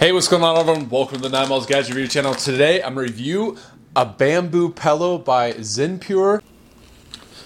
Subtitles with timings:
[0.00, 0.88] Hey, what's going on, everyone?
[0.88, 2.32] Welcome to the Nine Miles Gadget Review channel.
[2.32, 3.58] Today, I'm to review
[3.94, 6.40] a bamboo pillow by Zenpure.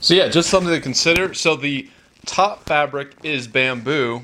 [0.00, 1.32] So yeah, just something to consider.
[1.32, 1.88] So the
[2.26, 4.22] top fabric is bamboo,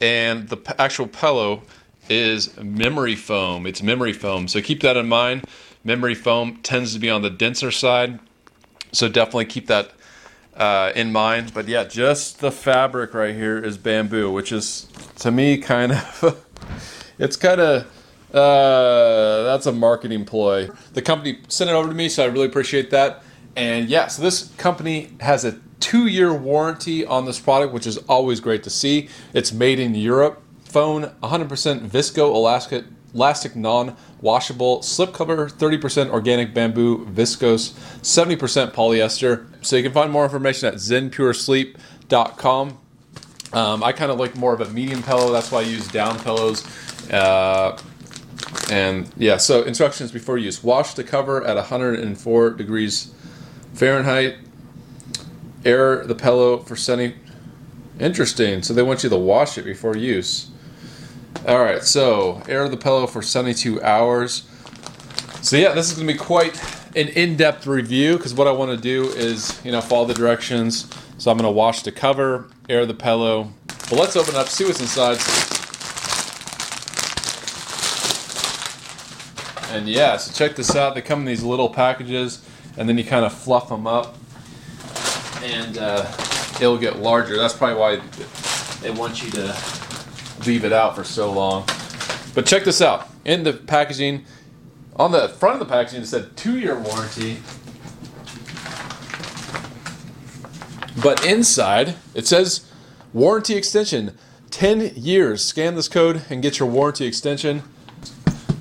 [0.00, 1.60] and the actual pillow
[2.08, 3.66] is memory foam.
[3.66, 5.44] It's memory foam, so keep that in mind.
[5.84, 8.20] Memory foam tends to be on the denser side,
[8.90, 9.92] so definitely keep that
[10.56, 11.52] uh, in mind.
[11.52, 16.46] But yeah, just the fabric right here is bamboo, which is to me kind of.
[17.20, 17.86] it's kind of
[18.34, 20.68] uh, that's a marketing ploy.
[20.94, 23.22] The company sent it over to me, so I really appreciate that.
[23.56, 28.40] And yeah, so this company has a two-year warranty on this product, which is always
[28.40, 29.08] great to see.
[29.34, 30.42] It's made in Europe.
[30.64, 39.46] Foam 100% visco elastic, elastic non-washable slipcover, 30% organic bamboo viscose, 70% polyester.
[39.62, 42.78] So you can find more information at zenpuresleep.com.
[43.52, 45.32] Um, I kind of like more of a medium pillow.
[45.32, 46.64] That's why I use down pillows.
[47.10, 47.78] Uh,
[48.70, 53.14] and yeah, so instructions before use: wash the cover at 104 degrees
[53.74, 54.36] Fahrenheit.
[55.64, 57.14] Air the pillow for 70.
[57.98, 58.62] Interesting.
[58.62, 60.50] So they want you to wash it before use.
[61.46, 61.82] All right.
[61.82, 64.48] So air the pillow for 72 hours.
[65.42, 66.58] So yeah, this is going to be quite
[66.96, 70.88] an in-depth review because what I want to do is you know follow the directions.
[71.18, 73.52] So I'm going to wash the cover, air the pillow.
[73.66, 75.18] But let's open up, see what's inside.
[79.70, 80.94] And yeah, so check this out.
[80.96, 82.44] They come in these little packages,
[82.76, 84.16] and then you kind of fluff them up,
[85.44, 86.10] and uh,
[86.56, 87.36] it'll get larger.
[87.36, 88.00] That's probably why
[88.80, 89.56] they want you to
[90.44, 91.64] leave it out for so long.
[92.34, 93.08] But check this out.
[93.24, 94.24] In the packaging,
[94.96, 97.38] on the front of the packaging, it said two-year warranty.
[101.00, 102.70] But inside, it says
[103.12, 104.18] warranty extension
[104.50, 105.44] 10 years.
[105.44, 107.62] Scan this code and get your warranty extension.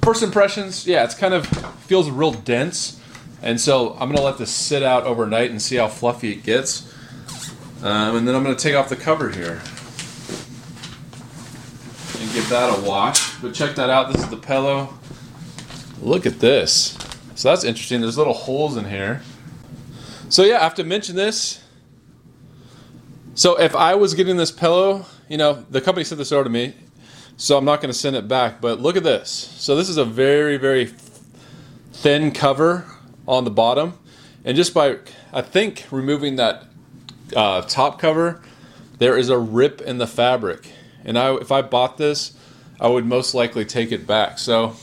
[0.09, 1.45] First impressions, yeah, it's kind of
[1.85, 2.99] feels real dense.
[3.43, 6.91] And so I'm gonna let this sit out overnight and see how fluffy it gets.
[7.84, 9.61] Um, and then I'm gonna take off the cover here
[12.19, 13.35] and give that a wash.
[13.35, 14.97] But check that out, this is the pillow.
[16.01, 16.97] Look at this.
[17.35, 18.01] So that's interesting.
[18.01, 19.22] There's little holes in here.
[20.29, 21.61] So yeah, I have to mention this.
[23.35, 26.50] So if I was getting this pillow, you know, the company sent this over to
[26.50, 26.73] me,
[27.39, 28.59] so I'm not going to send it back.
[28.59, 29.29] But look at this.
[29.29, 30.91] So this is a very, very
[31.94, 32.85] thin cover
[33.27, 33.97] on the bottom,
[34.44, 34.97] and just by
[35.31, 36.66] I think removing that
[37.35, 38.41] uh, top cover,
[38.97, 40.72] there is a rip in the fabric.
[41.05, 42.33] And I, if I bought this,
[42.79, 44.38] I would most likely take it back.
[44.38, 44.75] So,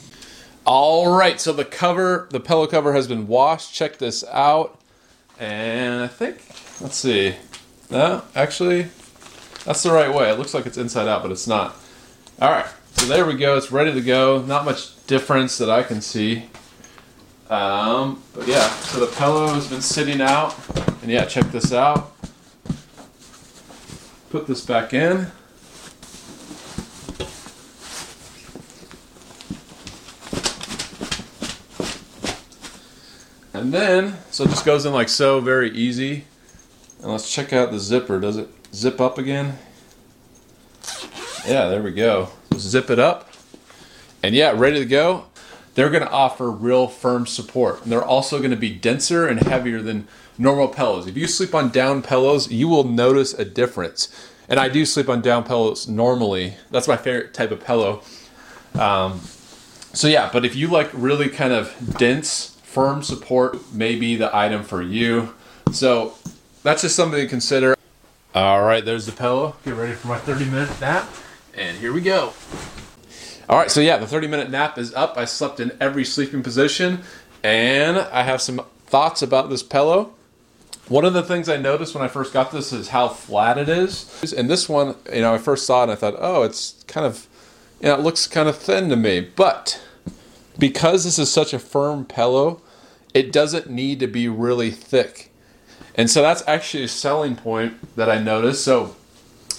[0.65, 1.39] all right.
[1.41, 3.75] So the cover, the pillow cover has been washed.
[3.75, 4.81] Check this out,
[5.39, 6.39] and I think
[6.81, 7.35] let's see.
[7.91, 8.89] No, actually,
[9.65, 10.31] that's the right way.
[10.31, 11.77] It looks like it's inside out, but it's not.
[12.39, 13.57] All right, so there we go.
[13.57, 14.43] It's ready to go.
[14.43, 16.51] Not much difference that I can see.
[17.49, 20.55] Um, but yeah, so the pillow has been sitting out,
[21.01, 22.13] and yeah, check this out.
[24.29, 25.29] Put this back in.
[33.55, 36.25] And then, so it just goes in like so, very easy.
[37.01, 38.21] And let's check out the zipper.
[38.21, 39.57] Does it zip up again?
[41.47, 42.31] Yeah, there we go.
[42.55, 43.31] Zip it up.
[44.23, 45.27] And yeah, ready to go.
[45.75, 47.83] They're going to offer real firm support.
[47.83, 50.09] And they're also going to be denser and heavier than
[50.39, 51.07] normal pillows.
[51.07, 54.09] If you sleep on down pillows, you will notice a difference.
[54.49, 56.55] And I do sleep on down pillows normally.
[56.71, 58.03] That's my favorite type of pillow.
[58.75, 59.21] Um,
[59.93, 64.35] so yeah, but if you like really kind of dense, firm support, may be the
[64.37, 65.35] item for you.
[65.73, 66.15] So
[66.63, 67.77] that's just something to consider.
[68.35, 69.57] All right, there's the pillow.
[69.65, 71.09] Get ready for my 30 minute nap.
[71.57, 72.35] And here we go.
[73.49, 75.17] All right, so yeah, the 30 minute nap is up.
[75.17, 77.01] I slept in every sleeping position,
[77.43, 80.13] and I have some thoughts about this pillow.
[80.89, 83.69] One of the things I noticed when I first got this is how flat it
[83.69, 84.35] is.
[84.37, 87.07] And this one, you know, I first saw it and I thought, oh, it's kind
[87.07, 87.27] of,
[87.81, 89.21] you know, it looks kind of thin to me.
[89.21, 89.83] But
[90.59, 92.61] because this is such a firm pillow,
[93.15, 95.33] it doesn't need to be really thick.
[95.97, 98.63] And so that's actually a selling point that I noticed.
[98.63, 98.95] So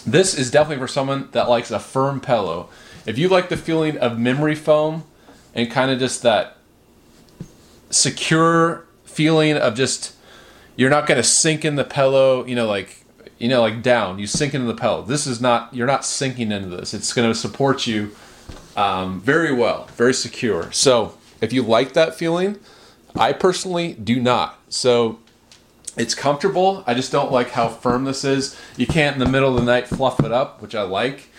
[0.08, 2.70] this is definitely for someone that likes a firm pillow.
[3.06, 5.04] If you like the feeling of memory foam
[5.54, 6.58] and kind of just that
[7.90, 10.16] secure feeling of just
[10.76, 13.04] you're not going to sink in the pillow, you know, like
[13.38, 14.18] you know, like down.
[14.18, 15.04] You sink into the pillow.
[15.04, 15.74] This is not.
[15.74, 16.94] You're not sinking into this.
[16.94, 18.16] It's going to support you
[18.76, 20.72] um, very well, very secure.
[20.72, 22.60] So if you like that feeling,
[23.16, 24.60] I personally do not.
[24.70, 25.20] So
[25.98, 26.84] it's comfortable.
[26.86, 28.58] I just don't like how firm this is.
[28.78, 31.30] You can't in the middle of the night fluff it up, which I like.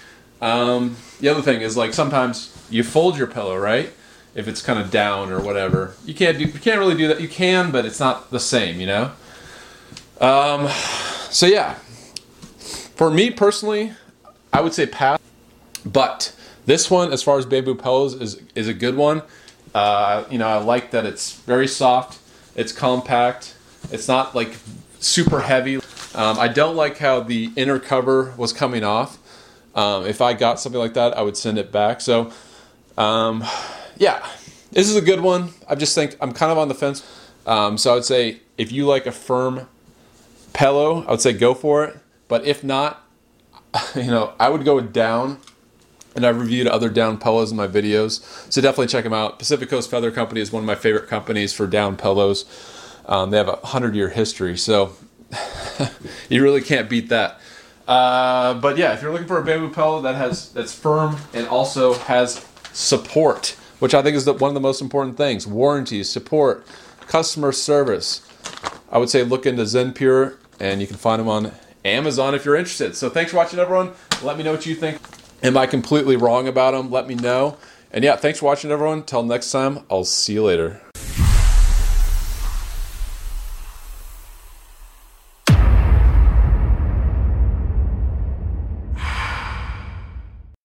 [0.40, 3.92] Um, the other thing is like sometimes you fold your pillow, right?
[4.34, 6.44] If it's kind of down or whatever, you can't do.
[6.44, 7.20] You can't really do that.
[7.20, 9.12] You can, but it's not the same, you know.
[10.20, 10.68] Um,
[11.30, 11.74] so yeah,
[12.94, 13.92] for me personally,
[14.52, 15.18] I would say pass.
[15.84, 16.34] But
[16.66, 19.22] this one, as far as bamboo pillows, is is a good one.
[19.74, 22.18] Uh, you know, I like that it's very soft.
[22.54, 23.54] It's compact.
[23.90, 24.56] It's not like
[25.00, 25.76] super heavy.
[26.14, 29.18] Um, I don't like how the inner cover was coming off.
[29.74, 32.00] Um, if I got something like that, I would send it back.
[32.00, 32.32] So,
[32.96, 33.44] um,
[33.96, 34.26] yeah,
[34.72, 35.50] this is a good one.
[35.68, 37.06] I just think I'm kind of on the fence.
[37.46, 39.68] Um, so I would say if you like a firm
[40.52, 41.98] pillow, I would say go for it.
[42.26, 43.02] But if not,
[43.94, 45.38] you know, I would go with down.
[46.16, 49.38] And I've reviewed other down pillows in my videos, so definitely check them out.
[49.38, 52.44] Pacific Coast Feather Company is one of my favorite companies for down pillows.
[53.08, 54.92] Um, they have a hundred year history, so
[56.28, 57.40] you really can't beat that.
[57.86, 61.48] Uh, but yeah, if you're looking for a bamboo pillow that has that's firm and
[61.48, 66.02] also has support, which I think is the, one of the most important things: warranty,
[66.04, 66.66] support,
[67.06, 68.24] customer service.
[68.90, 71.52] I would say look into ZenPure, and you can find them on
[71.84, 72.94] Amazon if you're interested.
[72.94, 73.92] So thanks for watching, everyone.
[74.22, 75.00] Let me know what you think.
[75.42, 76.90] Am I completely wrong about them?
[76.90, 77.56] Let me know.
[77.92, 79.02] And yeah, thanks for watching, everyone.
[79.04, 80.80] Till next time, I'll see you later.